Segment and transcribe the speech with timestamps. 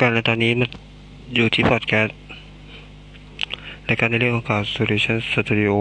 [0.00, 0.68] กันและตอนนี้มัน
[1.34, 2.16] อยู่ที่พอดแคสต์
[3.88, 5.74] รายการในเรื่องของข่าว Solution Studio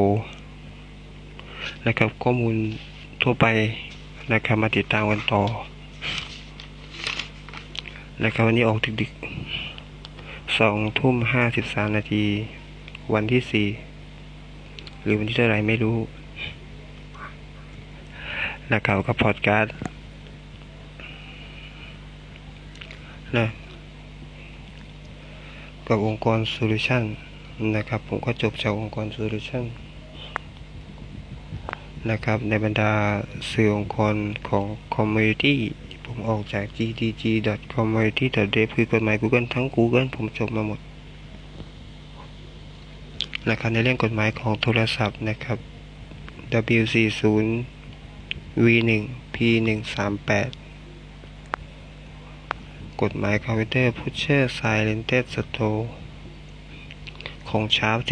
[1.88, 2.55] นะครับข้อมูล
[3.21, 3.46] ทั่วไป
[4.31, 5.43] นะครับมาติดตามกันต่อ
[8.23, 12.23] นะครับวันนี้ออกดึกๆสองทุ่มห้าสิบสามนาที
[13.13, 13.68] วันที่สี่
[15.04, 15.97] หรือวันที่เท่าไรไม่รู้
[18.73, 19.73] นะครับกับพอดแคสต์
[23.38, 23.47] นะ
[25.88, 27.04] กับองค์กร Solution
[27.75, 29.66] นะครับ ผมก็จบจากองค์กร Solution
[32.09, 32.92] นะครับ ในบรรดา
[33.52, 34.16] สื่อองค์กร
[34.50, 35.56] ของ Community
[36.06, 40.80] ผมออกจาก gtg.community.dev คือกฎหมาย Google ทั้ง Google ผมจบมาหมด
[43.50, 45.58] นะครับในเรื่องกฎหมายของโทรศัพท์นะครับ
[46.83, 47.23] W40
[48.64, 48.92] V1
[49.33, 50.64] P138
[53.02, 55.83] กฎหมายคอมพิวเตอร์ Pusher Silented Store
[57.49, 58.07] ของชาร์ป12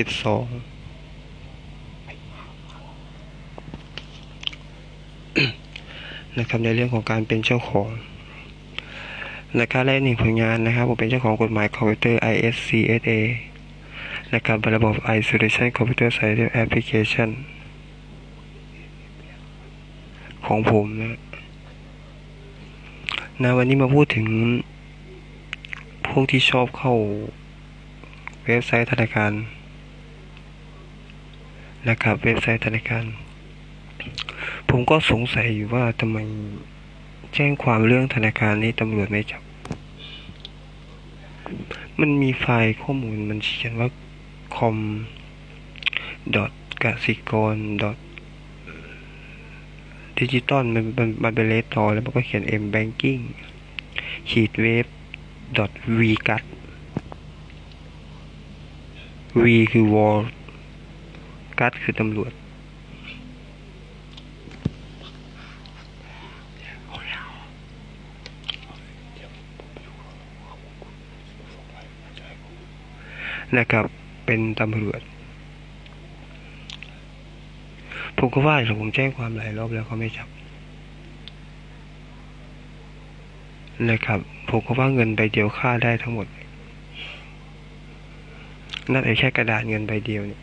[6.40, 7.90] นะครับในเรื่องของการเป็นเจ้าของ
[9.59, 13.12] นะครับและหนึ่งผลงานนะครับ ผมเป็นเจ้าของกฎหมายคอมพิวเตอร์ ISCSA
[14.34, 17.30] นะครับระบบ Isolation Computer Science Application
[20.45, 21.08] ของผมนะ
[23.44, 24.25] นะวันนี้มาพูดถึง
[26.08, 26.94] พวกที่ชอบเข้า
[28.46, 29.32] เว็บไซต์ธนาคาร
[31.90, 33.06] นะครับเว็บไซต์ธนาคาร
[34.70, 36.18] ผมก็สงสัยอยู่ว่าทำไม
[37.34, 39.42] แจ้งความเรื่องธนาคารนี้ตำรวจไม่จับ
[42.00, 43.90] มันมีไฟล์ข้อมูลมันเขียนว่า
[44.56, 44.78] com
[46.84, 47.56] กสิกร
[50.18, 53.22] ดิจิตอลมันมันมันเป็นเลสตอแล้วมันก็เขียน m banking
[54.30, 54.86] ขีดเวฟ
[56.00, 56.44] v กัด
[59.42, 60.20] v คือ wall
[61.59, 62.31] กัดคือตำรวจ
[73.58, 73.85] นะครับ
[74.25, 75.02] เป็นตำรวจ
[78.18, 80.28] ผมก็ว่าผมแจ้งความหลายรอบแล้วเขาไม่จับ
[83.89, 84.19] นะครับ
[84.50, 86.28] ผมก็ว่าเงินใบเดียวค่าได้ทั้งหมด
[88.91, 90.41] น่าจะแค่กระดาษเงินใบเดียวเนี่ย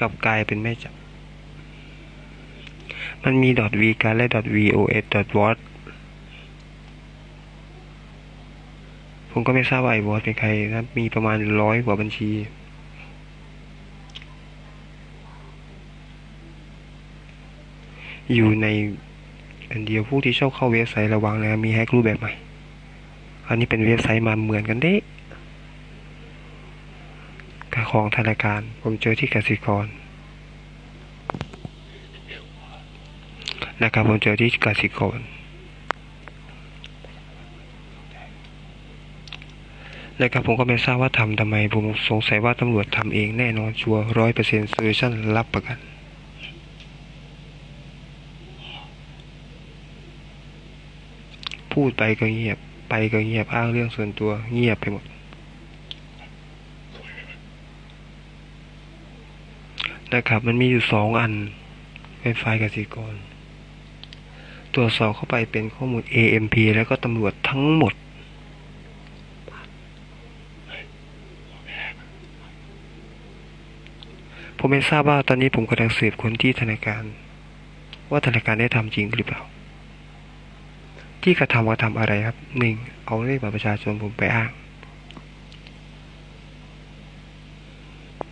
[0.00, 0.94] กับกลายเป็นไม่จับ
[3.24, 3.48] มันมี
[3.80, 5.56] .v การและ .vos .wat
[9.30, 12.30] ผมก็ไม่ทราบว่าไอ้วอสเป็นใครนะมีประมาณร้อยกว่าบัญชี
[18.34, 18.66] อยู่ใน
[19.72, 22.32] อันเดียวผู้ที่ชอบเข้าเว็บไซต์ระวังนะ มีแฮกรูปแบบใหม่
[23.48, 24.94] อันนี้เป็นเว็บไซต์มาเหมือนกันเด้
[27.74, 29.86] กับของธนาคาร ผมเจอที่กสิกร
[33.82, 35.18] นะครับผมเจอที่กสิกร
[40.20, 45.78] นะครับผมก็ไม่ทราบว่าทำทำไม ผมสงสัยว่าตำรวจทำเองแน่นอนชัวร้อยเปอร์เซ็นต์โซลูชันรับประกัน
[51.72, 55.04] พูดไปก็เงียบ ไปก็เงียบอ้างเรื่องส่วนตัว เงียบไปหมด
[60.12, 61.32] นะครับ มันมีอยู่สองอัน
[62.20, 63.14] เป็นไฟล์กสิกร
[64.74, 67.94] ตรวจสอบเข้าไปเป็นข้อมูล AMP แล้วก็ตำรวจทั้งหมด
[74.58, 77.04] ผมไม่ทราบว่าตอนนี้ผมกำลังสืบคนที่ธนาคาร
[78.10, 79.40] ว่าธนาคารได้ทำจริงหรือเปล่า
[81.22, 82.74] ที่กระทำกระทำอะไรครับหนึ่ง
[83.06, 84.50] เอาเลขบัตรประชาชนผมไปอ้าง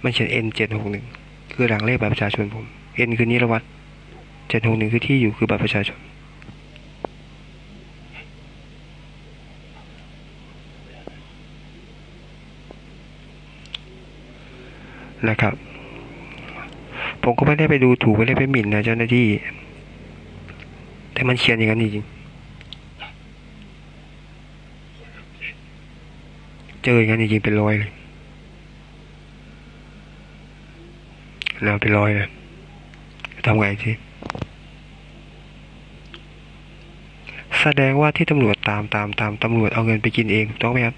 [0.03, 1.05] มันเขียน N เจ็ดหกหนึ่ง
[1.53, 2.65] คือหลังเลขบัตรประชาชนผม
[3.09, 3.65] N คือนิรวัตร
[4.49, 5.99] เจ็ดหกหนึ่งคือที่อยู่คือบัตรประชาชน
[15.29, 15.55] นะครับ
[17.23, 19.27] ผมก็ไม่ได้ไปดูถูกไม่ได้ไปหมิ่นนะเจ้าหน้าที่
[21.13, 21.99] แต่มันเขียนอย่างนั้นจริงเจ
[26.95, 27.91] ออย่างนั้นจริงๆเป็นรอยเลย
[31.63, 32.29] แล้วเป็นรอยเลย
[33.47, 33.93] ทำไงที
[37.61, 40.97] แสดงว่าที่ตำรวจตามตามตามตำรวจเอาเงินไปกินเองถูกต้องไหมครับ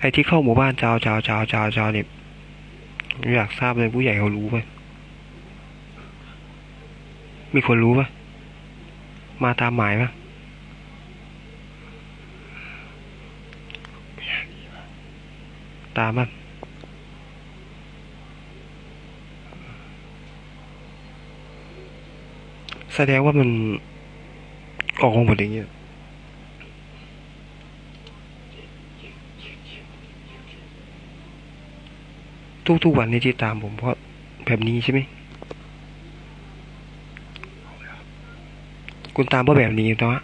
[0.00, 2.06] ไอ้ที่เข้าหมู่บ้านเจ้าเจ้าเจ้าเจ้าเจ้าเนี่ย
[3.36, 4.58] อยากทราบเลยผู้ใหญ่เขารู้ไหม
[7.54, 8.06] มีคนรู้ปะ
[9.44, 10.10] มาตามหมายปะ
[15.98, 16.28] ตามมัน
[22.94, 23.48] แสดงว่ามัน
[25.02, 25.68] ออกมาหมดอย่างเงี้ย
[32.84, 33.96] ทุกๆวันนี้ที่ตามผมเพราะ
[34.46, 35.00] แบบนี้ใช่ไหม
[39.16, 40.18] คุณตามเพราแบบนี้เนาะ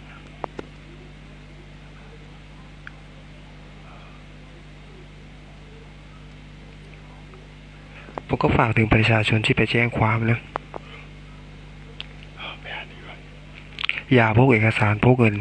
[8.27, 10.39] ผมก็ฝากถึงประชาชนที่ไปแจ้งความนะ
[14.13, 15.35] อย่าพกเอกสารพกเงิน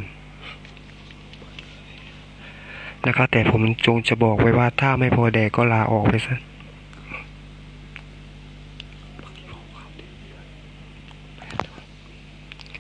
[3.06, 6.36] นะครับแต่ผมจงจะบอกไว้ว่าถ้าไม่พอแดกก็ลาออกไปซะ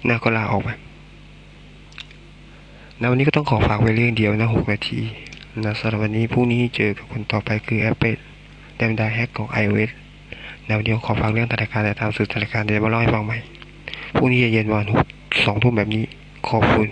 [0.08, 0.70] นะก็ลาออกไป
[3.00, 5.00] นะวันนี้ก็ต้องขอฝากไว้เรื่องเดียวนะหกนาที
[5.64, 8.16] นะสำหรับวันนี้พรุ่งนี้เจอกับคนต่อไปคือแอปเปิล
[8.76, 9.90] แดมดาแฮกของ iOS
[10.66, 13.38] นะวันนี้ขอฝากเรื่องธนาคารแต่ตามสื่อธนาคารเดี๋ยวมาเล่าให้ฟังใหม่
[14.16, 15.06] พรุ่งนี้เย็นวันหก
[15.44, 16.02] สองทุ่มแบบนี้
[16.48, 16.88] ขอบคุณ